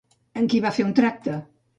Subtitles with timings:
[0.41, 1.35] Amb qui va fer un tracte?